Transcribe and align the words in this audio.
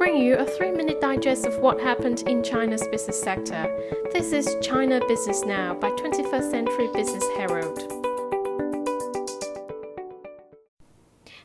bring 0.00 0.16
you 0.16 0.34
a 0.36 0.46
three 0.46 0.70
minute 0.70 0.98
digest 0.98 1.44
of 1.44 1.58
what 1.58 1.78
happened 1.78 2.22
in 2.22 2.42
China's 2.42 2.88
business 2.88 3.20
sector. 3.20 3.66
This 4.14 4.32
is 4.32 4.56
China 4.62 4.98
Business 5.06 5.44
Now 5.44 5.74
by 5.74 5.90
21st 5.90 6.50
Century 6.50 6.88
Business 6.94 7.22
Herald. 7.36 7.80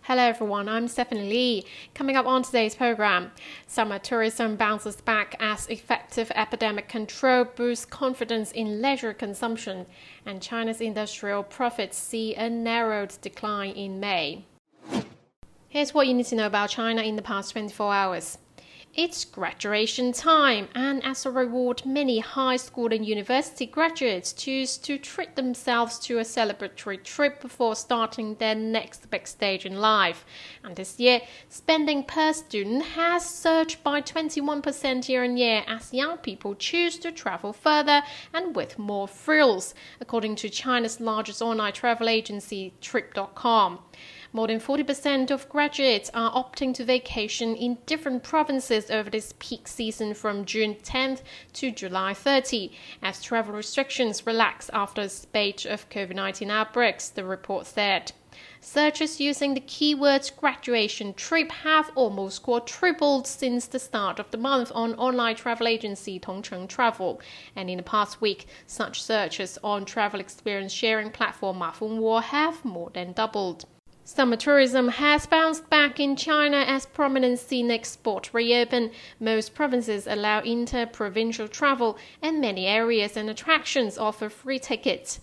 Hello 0.03 0.23
everyone, 0.23 0.69
I'm 0.69 0.87
Stephanie 0.87 1.29
Lee. 1.29 1.65
Coming 1.93 2.15
up 2.15 2.25
on 2.25 2.43
today's 2.43 2.75
program, 2.75 3.33
summer 3.67 3.99
tourism 3.99 4.55
bounces 4.55 5.01
back 5.01 5.35
as 5.41 5.67
effective 5.67 6.31
epidemic 6.33 6.87
control 6.87 7.43
boosts 7.43 7.85
confidence 7.85 8.53
in 8.53 8.81
leisure 8.81 9.13
consumption, 9.13 9.85
and 10.25 10.41
China's 10.41 10.79
industrial 10.79 11.43
profits 11.43 11.97
see 11.97 12.33
a 12.35 12.49
narrowed 12.49 13.17
decline 13.21 13.73
in 13.73 13.99
May. 13.99 14.45
Here's 15.67 15.93
what 15.93 16.07
you 16.07 16.13
need 16.13 16.27
to 16.27 16.35
know 16.35 16.47
about 16.47 16.69
China 16.69 17.01
in 17.01 17.17
the 17.17 17.21
past 17.21 17.51
24 17.51 17.93
hours. 17.93 18.37
It's 18.97 19.25
graduation 19.25 20.13
time, 20.13 20.69
and 20.73 21.03
as 21.03 21.25
a 21.25 21.29
reward, 21.29 21.85
many 21.85 22.19
high 22.19 22.55
school 22.55 22.93
and 22.93 23.05
university 23.05 23.65
graduates 23.65 24.31
choose 24.31 24.77
to 24.77 24.97
treat 24.97 25.35
themselves 25.35 25.99
to 25.99 26.19
a 26.19 26.21
celebratory 26.21 27.03
trip 27.03 27.41
before 27.41 27.75
starting 27.75 28.35
their 28.35 28.55
next 28.55 29.09
big 29.09 29.27
stage 29.27 29.65
in 29.65 29.81
life. 29.81 30.23
And 30.63 30.77
this 30.77 30.97
year, 30.97 31.19
spending 31.49 32.05
per 32.05 32.31
student 32.31 32.83
has 32.83 33.25
surged 33.25 33.83
by 33.83 34.01
21% 34.01 35.09
year 35.09 35.25
on 35.25 35.35
year 35.35 35.65
as 35.67 35.93
young 35.93 36.17
people 36.19 36.55
choose 36.55 36.97
to 36.99 37.11
travel 37.11 37.51
further 37.51 38.01
and 38.33 38.55
with 38.55 38.79
more 38.79 39.09
frills, 39.09 39.73
according 39.99 40.37
to 40.37 40.49
China's 40.49 41.01
largest 41.01 41.41
online 41.41 41.73
travel 41.73 42.07
agency, 42.07 42.73
Trip.com. 42.79 43.79
More 44.35 44.47
than 44.47 44.59
40% 44.59 45.31
of 45.31 45.47
graduates 45.47 46.11
are 46.13 46.29
opting 46.29 46.73
to 46.73 46.83
vacation 46.83 47.55
in 47.55 47.77
different 47.85 48.21
provinces 48.21 48.91
over 48.91 49.09
this 49.09 49.33
peak 49.39 49.65
season 49.65 50.13
from 50.13 50.43
June 50.43 50.75
10th 50.75 51.21
to 51.53 51.71
July 51.71 52.13
30, 52.13 52.69
as 53.01 53.23
travel 53.23 53.53
restrictions 53.53 54.27
relax 54.27 54.69
after 54.73 55.03
a 55.03 55.07
spate 55.07 55.63
of 55.65 55.89
COVID 55.89 56.15
19 56.15 56.51
outbreaks, 56.51 57.07
the 57.07 57.23
report 57.23 57.65
said. 57.65 58.11
Searches 58.59 59.21
using 59.21 59.53
the 59.53 59.61
keywords 59.61 60.35
graduation 60.35 61.13
trip 61.13 61.49
have 61.49 61.89
almost 61.95 62.43
quadrupled 62.43 63.27
since 63.27 63.67
the 63.67 63.79
start 63.79 64.19
of 64.19 64.29
the 64.31 64.37
month 64.37 64.69
on 64.75 64.95
online 64.95 65.37
travel 65.37 65.65
agency 65.65 66.19
Tongcheng 66.19 66.67
Travel. 66.67 67.21
And 67.55 67.69
in 67.69 67.77
the 67.77 67.83
past 67.83 68.19
week, 68.19 68.47
such 68.67 69.01
searches 69.01 69.57
on 69.63 69.85
travel 69.85 70.19
experience 70.19 70.73
sharing 70.73 71.09
platform 71.09 71.59
Mafengwo 71.59 72.21
have 72.21 72.65
more 72.65 72.89
than 72.89 73.13
doubled. 73.13 73.65
Summer 74.07 74.35
tourism 74.35 74.89
has 74.89 75.25
bounced 75.25 75.67
back 75.67 75.99
in 75.99 76.15
China 76.15 76.57
as 76.57 76.85
prominent 76.85 77.39
scenic 77.39 77.87
spots 77.87 78.35
reopen. 78.35 78.91
Most 79.19 79.55
provinces 79.55 80.05
allow 80.05 80.41
inter-provincial 80.41 81.47
travel, 81.47 81.97
and 82.21 82.39
many 82.39 82.67
areas 82.67 83.17
and 83.17 83.31
attractions 83.31 83.97
offer 83.97 84.29
free 84.29 84.59
tickets. 84.59 85.21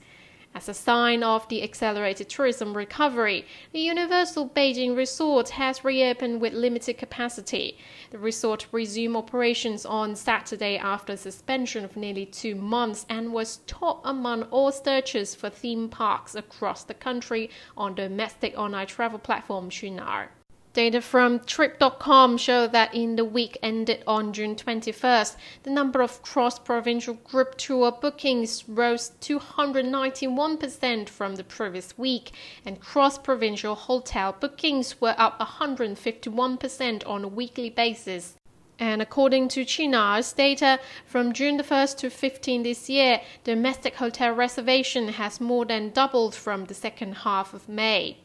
As 0.55 0.69
a 0.69 0.75
sign 0.75 1.22
of 1.22 1.48
the 1.48 1.62
accelerated 1.62 2.28
tourism 2.28 2.77
recovery, 2.77 3.47
the 3.72 3.81
Universal 3.81 4.50
Beijing 4.50 4.95
Resort 4.95 5.48
has 5.48 5.83
reopened 5.83 6.42
with 6.42 6.53
limited 6.53 6.98
capacity. 6.98 7.78
The 8.11 8.19
resort 8.19 8.67
resumed 8.70 9.17
operations 9.17 9.86
on 9.86 10.14
Saturday 10.14 10.77
after 10.77 11.14
a 11.14 11.17
suspension 11.17 11.86
of 11.86 11.97
nearly 11.97 12.27
two 12.27 12.55
months 12.55 13.06
and 13.08 13.33
was 13.33 13.61
top 13.67 14.03
among 14.05 14.42
all 14.45 14.70
searches 14.70 15.34
for 15.34 15.48
theme 15.48 15.89
parks 15.89 16.34
across 16.34 16.84
the 16.84 16.95
country 16.95 17.48
on 17.75 17.95
domestic 17.95 18.56
online 18.58 18.89
travel 18.89 19.19
platform 19.19 19.70
Qunar. 19.70 20.28
Data 20.75 21.03
from 21.03 21.41
Trip.com 21.41 22.39
show 22.39 22.67
that 22.67 22.95
in 22.95 23.17
the 23.17 23.27
week 23.27 23.59
ended 23.62 24.03
on 24.06 24.33
June 24.33 24.56
21st, 24.56 25.37
the 25.64 25.70
number 25.70 26.01
of 26.01 26.23
cross 26.23 26.59
provincial 26.59 27.12
group 27.12 27.58
tour 27.58 27.92
bookings 27.92 28.67
rose 28.67 29.13
291% 29.20 31.11
from 31.11 31.35
the 31.35 31.45
previous 31.45 31.98
week, 31.98 32.33
and 32.64 32.80
cross 32.80 33.19
provincial 33.19 33.74
hotel 33.74 34.35
bookings 34.41 34.98
were 34.98 35.14
up 35.19 35.39
151% 35.41 37.07
on 37.07 37.23
a 37.23 37.29
weekly 37.29 37.68
basis. 37.68 38.36
And 38.79 39.02
according 39.02 39.48
to 39.48 39.67
Qunar's 39.67 40.33
data, 40.33 40.80
from 41.05 41.35
June 41.35 41.58
1st 41.58 41.98
to 41.98 42.08
15 42.08 42.63
this 42.63 42.89
year, 42.89 43.20
domestic 43.45 43.97
hotel 43.97 44.33
reservation 44.33 45.08
has 45.08 45.39
more 45.39 45.67
than 45.67 45.91
doubled 45.91 46.35
from 46.35 46.64
the 46.64 46.73
second 46.73 47.17
half 47.17 47.52
of 47.52 47.68
May. 47.68 48.22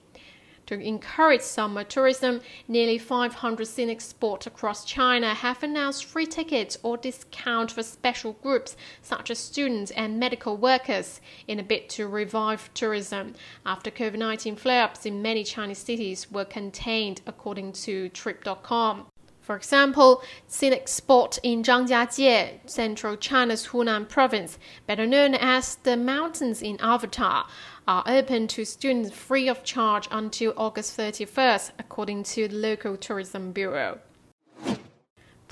To 0.67 0.77
encourage 0.77 1.41
summer 1.41 1.85
tourism, 1.85 2.41
nearly 2.67 2.97
500 2.97 3.65
scenic 3.65 4.01
spots 4.01 4.47
across 4.47 4.83
China 4.83 5.33
have 5.33 5.63
announced 5.63 6.03
free 6.03 6.25
tickets 6.25 6.77
or 6.83 6.97
discount 6.97 7.71
for 7.71 7.83
special 7.83 8.33
groups 8.33 8.75
such 9.01 9.31
as 9.31 9.39
students 9.39 9.91
and 9.91 10.19
medical 10.19 10.57
workers 10.57 11.21
in 11.47 11.57
a 11.57 11.63
bid 11.63 11.87
to 11.91 12.05
revive 12.09 12.69
tourism 12.73 13.33
after 13.65 13.89
COVID 13.89 14.17
19 14.17 14.57
flare 14.57 14.83
ups 14.83 15.05
in 15.05 15.21
many 15.21 15.45
Chinese 15.45 15.77
cities 15.77 16.29
were 16.29 16.43
contained, 16.43 17.21
according 17.25 17.71
to 17.71 18.09
Trip.com. 18.09 19.07
For 19.47 19.55
example, 19.55 20.21
scenic 20.49 20.89
spot 20.89 21.39
in 21.41 21.63
Zhangjiajie, 21.63 22.69
central 22.69 23.15
China's 23.15 23.67
Hunan 23.67 24.09
province, 24.09 24.59
better 24.87 25.07
known 25.07 25.35
as 25.35 25.75
the 25.75 25.95
mountains 25.95 26.61
in 26.61 26.77
Avatar, 26.81 27.47
are 27.87 28.03
open 28.07 28.47
to 28.47 28.65
students 28.65 29.11
free 29.11 29.47
of 29.47 29.63
charge 29.63 30.09
until 30.11 30.53
August 30.57 30.97
31st, 30.97 31.71
according 31.79 32.23
to 32.23 32.49
the 32.49 32.55
local 32.55 32.97
tourism 32.97 33.53
bureau. 33.53 33.99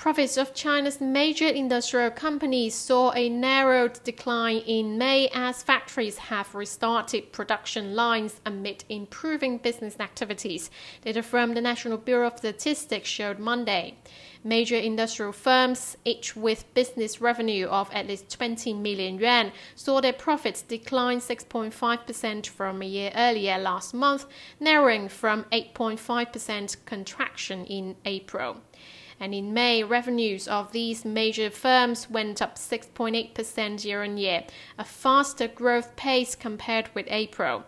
Profits 0.06 0.36
of 0.36 0.54
China's 0.54 1.00
major 1.00 1.48
industrial 1.48 2.12
companies 2.12 2.76
saw 2.76 3.10
a 3.16 3.28
narrowed 3.28 3.98
decline 4.04 4.58
in 4.58 4.96
May 4.96 5.28
as 5.34 5.64
factories 5.64 6.16
have 6.16 6.54
restarted 6.54 7.32
production 7.32 7.96
lines 7.96 8.40
amid 8.46 8.84
improving 8.88 9.58
business 9.58 9.98
activities, 9.98 10.70
data 11.02 11.24
from 11.24 11.54
the 11.54 11.60
National 11.60 11.98
Bureau 11.98 12.28
of 12.28 12.38
Statistics 12.38 13.08
showed 13.08 13.40
Monday. 13.40 13.96
Major 14.44 14.76
industrial 14.76 15.32
firms, 15.32 15.96
each 16.04 16.36
with 16.36 16.72
business 16.72 17.20
revenue 17.20 17.66
of 17.66 17.90
at 17.92 18.06
least 18.06 18.30
20 18.30 18.74
million 18.74 19.18
yuan, 19.18 19.50
saw 19.74 20.00
their 20.00 20.12
profits 20.12 20.62
decline 20.62 21.18
6.5% 21.18 22.46
from 22.46 22.80
a 22.80 22.86
year 22.86 23.10
earlier 23.16 23.58
last 23.58 23.92
month, 23.92 24.26
narrowing 24.60 25.08
from 25.08 25.42
8.5% 25.50 26.76
contraction 26.84 27.64
in 27.64 27.96
April 28.04 28.58
and 29.18 29.34
in 29.34 29.54
May, 29.54 29.82
revenues 29.82 30.46
of 30.46 30.72
these 30.72 31.04
major 31.04 31.50
firms 31.50 32.10
went 32.10 32.42
up 32.42 32.56
6.8% 32.56 33.84
year 33.84 34.02
on 34.02 34.18
year, 34.18 34.44
a 34.78 34.84
faster 34.84 35.48
growth 35.48 35.96
pace 35.96 36.34
compared 36.34 36.90
with 36.94 37.06
April. 37.08 37.64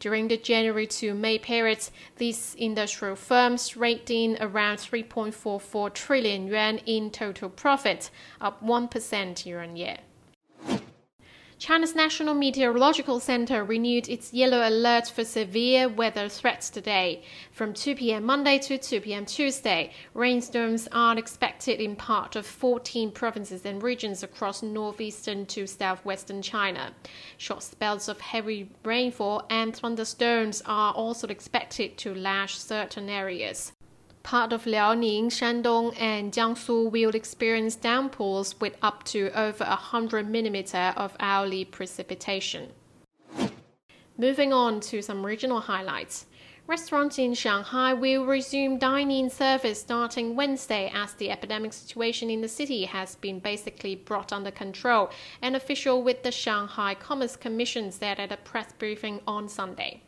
During 0.00 0.28
the 0.28 0.36
January 0.36 0.86
to 0.86 1.14
May 1.14 1.38
period, 1.38 1.88
these 2.16 2.54
industrial 2.58 3.16
firms 3.16 3.76
raked 3.76 4.10
in 4.10 4.38
around 4.40 4.78
3.44 4.78 5.92
trillion 5.92 6.46
yuan 6.46 6.78
in 6.78 7.10
total 7.10 7.48
profit, 7.48 8.10
up 8.40 8.64
1% 8.64 9.46
year 9.46 9.60
on 9.60 9.76
year. 9.76 9.98
China's 11.58 11.92
National 11.92 12.34
Meteorological 12.34 13.18
Center 13.18 13.64
renewed 13.64 14.08
its 14.08 14.32
yellow 14.32 14.68
alert 14.68 15.08
for 15.08 15.24
severe 15.24 15.88
weather 15.88 16.28
threats 16.28 16.70
today. 16.70 17.24
From 17.50 17.74
2 17.74 17.96
p.m. 17.96 18.24
Monday 18.24 18.60
to 18.60 18.78
2 18.78 19.00
p.m. 19.00 19.26
Tuesday, 19.26 19.90
rainstorms 20.14 20.86
are 20.92 21.18
expected 21.18 21.80
in 21.80 21.96
part 21.96 22.36
of 22.36 22.46
14 22.46 23.10
provinces 23.10 23.66
and 23.66 23.82
regions 23.82 24.22
across 24.22 24.62
northeastern 24.62 25.46
to 25.46 25.66
southwestern 25.66 26.42
China. 26.42 26.92
Short 27.38 27.64
spells 27.64 28.08
of 28.08 28.20
heavy 28.20 28.70
rainfall 28.84 29.44
and 29.50 29.74
thunderstorms 29.74 30.62
are 30.64 30.94
also 30.94 31.26
expected 31.26 31.98
to 31.98 32.14
lash 32.14 32.56
certain 32.56 33.08
areas. 33.08 33.72
Part 34.28 34.52
of 34.52 34.64
Liaoning, 34.64 35.30
Shandong, 35.30 35.98
and 35.98 36.30
Jiangsu 36.34 36.90
will 36.90 37.14
experience 37.16 37.76
downpours 37.76 38.60
with 38.60 38.76
up 38.82 39.02
to 39.04 39.30
over 39.30 39.64
100 39.64 40.28
mm 40.28 40.94
of 40.98 41.16
hourly 41.18 41.64
precipitation. 41.64 42.68
Moving 44.18 44.52
on 44.52 44.80
to 44.80 45.00
some 45.00 45.24
regional 45.24 45.60
highlights. 45.60 46.26
Restaurants 46.66 47.18
in 47.18 47.32
Shanghai 47.32 47.94
will 47.94 48.26
resume 48.26 48.78
dining 48.78 49.30
service 49.30 49.80
starting 49.80 50.36
Wednesday 50.36 50.92
as 50.94 51.14
the 51.14 51.30
epidemic 51.30 51.72
situation 51.72 52.28
in 52.28 52.42
the 52.42 52.48
city 52.48 52.84
has 52.84 53.16
been 53.16 53.38
basically 53.38 53.96
brought 53.96 54.30
under 54.30 54.50
control, 54.50 55.08
an 55.40 55.54
official 55.54 56.02
with 56.02 56.22
the 56.22 56.30
Shanghai 56.30 56.92
Commerce 56.92 57.34
Commission 57.34 57.90
said 57.90 58.20
at 58.20 58.30
a 58.30 58.36
press 58.36 58.74
briefing 58.78 59.22
on 59.26 59.48
Sunday. 59.48 60.02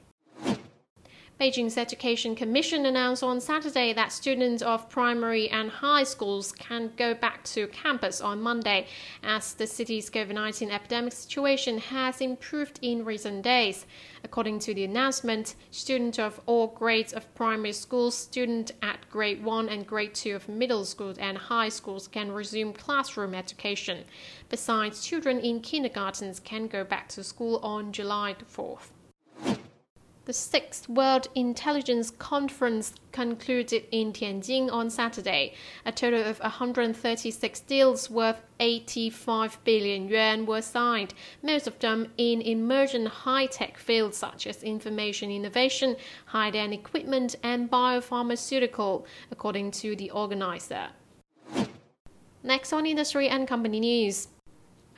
Beijing's 1.40 1.78
Education 1.78 2.36
Commission 2.36 2.84
announced 2.84 3.22
on 3.22 3.40
Saturday 3.40 3.94
that 3.94 4.12
students 4.12 4.62
of 4.62 4.90
primary 4.90 5.48
and 5.48 5.70
high 5.70 6.02
schools 6.02 6.52
can 6.52 6.92
go 6.98 7.14
back 7.14 7.42
to 7.44 7.66
campus 7.68 8.20
on 8.20 8.42
Monday 8.42 8.86
as 9.22 9.54
the 9.54 9.66
city's 9.66 10.10
COVID 10.10 10.34
19 10.34 10.70
epidemic 10.70 11.14
situation 11.14 11.78
has 11.78 12.20
improved 12.20 12.78
in 12.82 13.06
recent 13.06 13.40
days. 13.40 13.86
According 14.22 14.58
to 14.58 14.74
the 14.74 14.84
announcement, 14.84 15.54
students 15.70 16.18
of 16.18 16.42
all 16.44 16.66
grades 16.66 17.14
of 17.14 17.34
primary 17.34 17.72
schools, 17.72 18.14
students 18.14 18.72
at 18.82 19.08
grade 19.08 19.42
1 19.42 19.70
and 19.70 19.86
grade 19.86 20.14
2 20.14 20.36
of 20.36 20.46
middle 20.46 20.84
schools 20.84 21.16
and 21.16 21.38
high 21.38 21.70
schools 21.70 22.06
can 22.06 22.32
resume 22.32 22.74
classroom 22.74 23.34
education. 23.34 24.04
Besides, 24.50 25.06
children 25.06 25.38
in 25.38 25.62
kindergartens 25.62 26.38
can 26.38 26.66
go 26.66 26.84
back 26.84 27.08
to 27.08 27.24
school 27.24 27.60
on 27.62 27.92
July 27.92 28.36
4th. 28.54 28.90
The 30.30 30.34
sixth 30.34 30.88
World 30.88 31.26
Intelligence 31.34 32.12
Conference 32.12 32.94
concluded 33.10 33.86
in 33.90 34.12
Tianjin 34.12 34.70
on 34.72 34.88
Saturday. 34.88 35.54
A 35.84 35.90
total 35.90 36.22
of 36.22 36.38
136 36.38 37.60
deals 37.62 38.08
worth 38.08 38.40
85 38.60 39.58
billion 39.64 40.06
yuan 40.06 40.46
were 40.46 40.62
signed, 40.62 41.14
most 41.42 41.66
of 41.66 41.76
them 41.80 42.12
in 42.16 42.42
emerging 42.42 43.06
high 43.06 43.46
tech 43.46 43.76
fields 43.76 44.18
such 44.18 44.46
as 44.46 44.62
information 44.62 45.32
innovation, 45.32 45.96
high 46.26 46.50
end 46.50 46.74
equipment, 46.74 47.34
and 47.42 47.68
biopharmaceutical, 47.68 49.04
according 49.32 49.72
to 49.72 49.96
the 49.96 50.12
organizer. 50.12 50.90
Next 52.44 52.72
on 52.72 52.86
industry 52.86 53.28
and 53.28 53.48
company 53.48 53.80
news. 53.80 54.28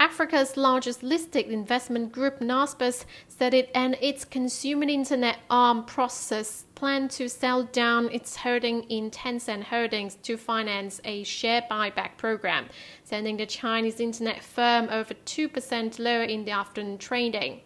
Africa's 0.03 0.57
largest 0.57 1.05
listed 1.05 1.47
investment 1.47 2.11
group, 2.11 2.41
Naspers, 2.41 3.05
said 3.29 3.55
it 3.55 3.71
and 3.73 3.97
its 4.01 4.25
consumer 4.25 4.83
internet 4.83 5.39
arm 5.49 5.85
Prosus 5.85 6.65
plan 6.75 7.07
to 7.07 7.29
sell 7.29 7.63
down 7.63 8.11
its 8.11 8.35
holding 8.35 8.83
in 8.91 9.13
Tencent 9.13 9.63
Holdings 9.63 10.17
to 10.25 10.37
finance 10.37 11.01
a 11.05 11.23
share 11.23 11.63
buyback 11.71 12.17
program, 12.17 12.67
sending 13.05 13.37
the 13.37 13.47
Chinese 13.47 14.01
internet 14.01 14.43
firm 14.43 14.89
over 14.91 15.15
2% 15.15 15.99
lower 16.01 16.25
in 16.25 16.45
the 16.47 16.51
afternoon 16.51 16.99
trading. 16.99 17.61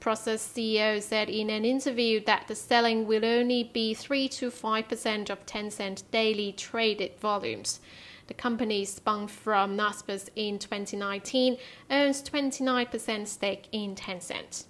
Prosus 0.00 0.40
CEO 0.40 1.02
said 1.02 1.28
in 1.28 1.50
an 1.50 1.66
interview 1.66 2.18
that 2.24 2.48
the 2.48 2.54
selling 2.54 3.06
will 3.06 3.26
only 3.26 3.62
be 3.62 3.92
3 3.92 4.26
to 4.28 4.50
5% 4.50 5.28
of 5.28 5.44
Tencent 5.44 6.02
daily 6.10 6.50
traded 6.52 7.18
volumes. 7.20 7.80
The 8.26 8.34
company 8.34 8.84
spun 8.84 9.28
from 9.28 9.76
Naspers 9.76 10.30
in 10.36 10.58
2019, 10.58 11.56
owns 11.90 12.22
29% 12.22 13.26
stake 13.26 13.68
in 13.72 13.94
Tencent. 13.94 14.64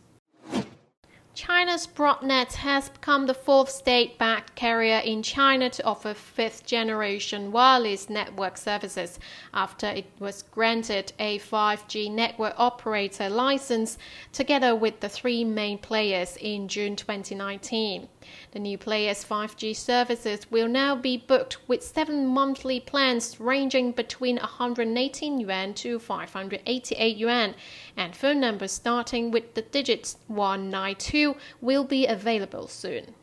China's 1.34 1.88
Broadnet 1.88 2.52
has 2.52 2.90
become 2.90 3.26
the 3.26 3.34
fourth 3.34 3.68
state-backed 3.68 4.54
carrier 4.54 4.98
in 4.98 5.20
China 5.20 5.68
to 5.68 5.84
offer 5.84 6.14
fifth-generation 6.14 7.50
wireless 7.50 8.08
network 8.08 8.56
services 8.56 9.18
after 9.52 9.88
it 9.88 10.06
was 10.20 10.44
granted 10.44 11.12
a 11.18 11.40
5G 11.40 12.08
network 12.08 12.54
operator 12.56 13.28
license 13.28 13.98
together 14.32 14.76
with 14.76 15.00
the 15.00 15.08
three 15.08 15.42
main 15.42 15.76
players 15.76 16.36
in 16.40 16.68
June 16.68 16.94
2019. 16.94 18.06
The 18.52 18.58
new 18.60 18.78
player's 18.78 19.24
5G 19.24 19.74
services 19.74 20.48
will 20.52 20.68
now 20.68 20.94
be 20.94 21.16
booked 21.16 21.68
with 21.68 21.82
seven 21.82 22.28
monthly 22.28 22.78
plans 22.78 23.40
ranging 23.40 23.90
between 23.90 24.36
118 24.36 25.40
yuan 25.40 25.74
to 25.74 25.98
588 25.98 27.16
yuan, 27.16 27.54
and 27.96 28.14
phone 28.14 28.38
numbers 28.38 28.70
starting 28.70 29.32
with 29.32 29.54
the 29.54 29.62
digits 29.62 30.16
192 30.28 31.23
will 31.60 31.84
be 31.84 32.06
available 32.06 32.68
soon. 32.68 33.14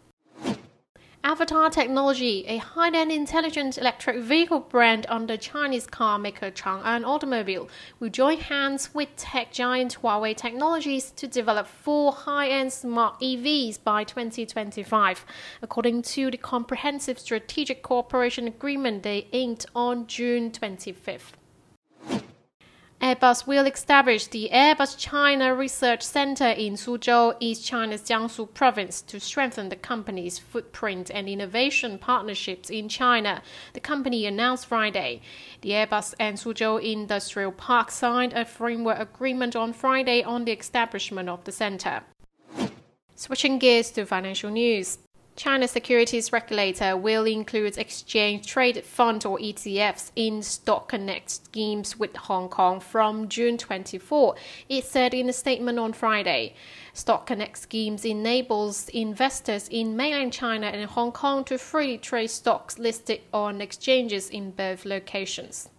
Avatr 1.24 1.72
Technology, 1.72 2.46
a 2.48 2.58
high-end 2.58 3.12
intelligent 3.12 3.78
electric 3.78 4.18
vehicle 4.18 4.60
brand 4.60 5.06
under 5.08 5.38
Chinese 5.38 5.86
car 5.86 6.18
maker 6.18 6.50
Chang'an 6.50 7.06
Automobile, 7.06 7.70
will 8.00 8.10
join 8.10 8.40
hands 8.40 8.90
with 8.96 9.16
tech 9.18 9.52
giant 9.52 10.02
Huawei 10.02 10.36
Technologies 10.36 11.12
to 11.12 11.28
develop 11.28 11.68
four 11.68 12.12
high-end 12.12 12.74
smart 12.74 13.20
EVs 13.20 13.84
by 13.84 14.04
2025, 14.04 15.24
according 15.62 16.02
to 16.02 16.32
the 16.32 16.38
comprehensive 16.38 17.20
strategic 17.20 17.84
cooperation 17.84 18.48
agreement 18.48 19.04
they 19.04 19.28
inked 19.32 19.68
on 19.76 20.08
June 20.08 20.50
25th. 20.50 21.34
Airbus 23.02 23.48
will 23.48 23.66
establish 23.66 24.28
the 24.28 24.50
Airbus 24.54 24.96
China 24.96 25.56
Research 25.56 26.04
Center 26.04 26.50
in 26.50 26.76
Suzhou, 26.76 27.36
East 27.40 27.66
China's 27.66 28.04
Jiangsu 28.04 28.54
province, 28.54 29.02
to 29.02 29.20
strengthen 29.20 29.70
the 29.70 29.76
company's 29.76 30.38
footprint 30.38 31.10
and 31.12 31.28
innovation 31.28 31.98
partnerships 31.98 32.70
in 32.70 32.88
China, 32.88 33.42
the 33.74 33.80
company 33.80 34.28
announced 34.28 34.68
Friday. 34.68 35.22
The 35.62 35.72
Airbus 35.72 36.14
and 36.20 36.38
Suzhou 36.38 36.80
Industrial 36.80 37.52
Park 37.52 37.90
signed 37.90 38.34
a 38.34 38.46
framework 38.46 39.00
agreement 39.00 39.56
on 39.56 39.74
Friday 39.74 40.22
on 40.22 40.46
the 40.46 40.52
establishment 40.52 41.28
of 41.28 41.44
the 41.46 41.52
center. 41.52 42.04
Switching 43.16 43.58
gears 43.58 43.90
to 43.92 44.06
financial 44.06 44.52
news. 44.52 45.00
China's 45.44 45.72
securities 45.72 46.32
regulator 46.32 46.96
will 46.96 47.26
include 47.26 47.76
exchange 47.76 48.46
traded 48.46 48.86
fund 48.86 49.26
or 49.26 49.40
ETFs 49.40 50.12
in 50.16 50.44
Stock 50.44 50.88
Connect 50.90 51.32
schemes 51.32 51.98
with 51.98 52.16
Hong 52.16 52.48
Kong 52.48 52.80
from 52.80 53.28
June 53.28 53.58
24, 53.58 54.36
it 54.70 54.86
said 54.86 55.16
in 55.16 55.28
a 55.28 55.34
statement 55.34 55.80
on 55.80 55.94
Friday. 55.94 56.54
Stock 56.94 57.26
Connect 57.26 57.58
schemes 57.58 58.06
enables 58.06 58.88
investors 58.90 59.68
in 59.70 59.98
mainland 59.98 60.32
China 60.32 60.68
and 60.68 60.88
Hong 60.92 61.12
Kong 61.12 61.44
to 61.46 61.58
freely 61.58 61.98
trade 61.98 62.30
stocks 62.30 62.78
listed 62.78 63.22
on 63.34 63.62
exchanges 63.62 64.30
in 64.30 64.52
both 64.52 64.86
locations. 64.86 65.70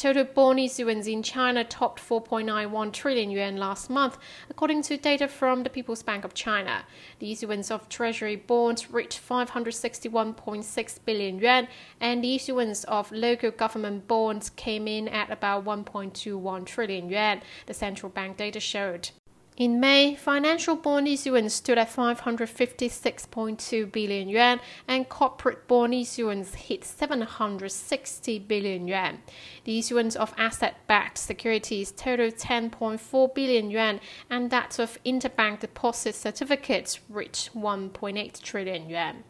Total 0.00 0.24
bond 0.24 0.58
issuance 0.58 1.06
in 1.06 1.22
China 1.22 1.62
topped 1.62 2.00
4.91 2.00 2.90
trillion 2.90 3.30
yuan 3.30 3.58
last 3.58 3.90
month, 3.90 4.16
according 4.48 4.80
to 4.84 4.96
data 4.96 5.28
from 5.28 5.62
the 5.62 5.68
People's 5.68 6.02
Bank 6.02 6.24
of 6.24 6.32
China. 6.32 6.86
The 7.18 7.30
issuance 7.30 7.70
of 7.70 7.86
treasury 7.90 8.34
bonds 8.34 8.90
reached 8.90 9.20
561.6 9.20 10.98
billion 11.04 11.38
yuan, 11.38 11.68
and 12.00 12.24
the 12.24 12.34
issuance 12.34 12.84
of 12.84 13.12
local 13.12 13.50
government 13.50 14.08
bonds 14.08 14.48
came 14.48 14.88
in 14.88 15.06
at 15.06 15.30
about 15.30 15.66
1.21 15.66 16.64
trillion 16.64 17.10
yuan, 17.10 17.42
the 17.66 17.74
central 17.74 18.08
bank 18.08 18.38
data 18.38 18.58
showed. 18.58 19.10
In 19.60 19.78
May, 19.78 20.14
financial 20.14 20.74
bond 20.74 21.06
issuance 21.06 21.52
stood 21.52 21.76
at 21.76 21.90
556.2 21.90 23.92
billion 23.92 24.30
yuan 24.30 24.58
and 24.88 25.06
corporate 25.06 25.68
bond 25.68 25.92
issuance 25.92 26.54
hit 26.54 26.82
760 26.82 28.38
billion 28.38 28.88
yuan. 28.88 29.18
The 29.64 29.78
issuance 29.78 30.16
of 30.16 30.32
asset-backed 30.38 31.18
securities 31.18 31.92
totaled 31.92 32.36
10.4 32.36 33.34
billion 33.34 33.70
yuan 33.70 34.00
and 34.30 34.48
that 34.48 34.78
of 34.78 34.98
interbank 35.04 35.60
deposit 35.60 36.14
certificates 36.14 37.00
reached 37.10 37.54
1.8 37.54 38.40
trillion 38.40 38.88
yuan. 38.88 39.24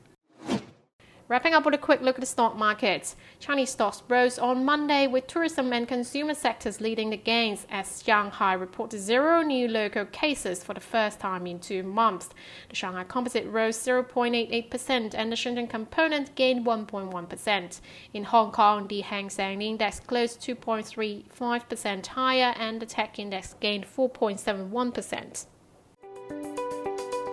Wrapping 1.30 1.54
up 1.54 1.64
with 1.64 1.74
a 1.74 1.78
quick 1.78 2.00
look 2.00 2.16
at 2.16 2.22
the 2.22 2.26
stock 2.26 2.56
markets. 2.56 3.14
Chinese 3.38 3.70
stocks 3.70 4.02
rose 4.08 4.36
on 4.36 4.64
Monday 4.64 5.06
with 5.06 5.28
tourism 5.28 5.72
and 5.72 5.86
consumer 5.86 6.34
sectors 6.34 6.80
leading 6.80 7.10
the 7.10 7.16
gains 7.16 7.68
as 7.70 8.02
Shanghai 8.04 8.54
reported 8.54 8.98
zero 8.98 9.40
new 9.40 9.68
local 9.68 10.06
cases 10.06 10.64
for 10.64 10.74
the 10.74 10.80
first 10.80 11.20
time 11.20 11.46
in 11.46 11.60
two 11.60 11.84
months. 11.84 12.30
The 12.68 12.74
Shanghai 12.74 13.04
Composite 13.04 13.46
rose 13.46 13.76
0.88% 13.76 15.14
and 15.14 15.30
the 15.30 15.36
Shenzhen 15.36 15.70
Component 15.70 16.34
gained 16.34 16.66
1.1%. 16.66 17.80
In 18.12 18.24
Hong 18.24 18.50
Kong, 18.50 18.88
the 18.88 19.02
Hang 19.02 19.30
Seng 19.30 19.62
Index 19.62 20.00
closed 20.00 20.40
2.35% 20.40 22.06
higher 22.08 22.54
and 22.58 22.82
the 22.82 22.86
Tech 22.86 23.20
Index 23.20 23.54
gained 23.60 23.86
4.71%. 23.86 25.46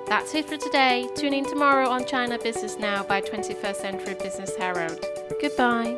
That's 0.08 0.34
it 0.36 0.46
for 0.46 0.56
today. 0.56 1.10
Tune 1.16 1.34
in 1.34 1.44
tomorrow 1.44 1.90
on 1.90 2.06
China 2.06 2.40
Business 2.40 2.78
Now 2.80 3.04
by 3.04 3.22
21st 3.22 3.76
Century 3.76 4.16
Business 4.16 4.56
Herald. 4.56 5.04
Goodbye. 5.42 5.98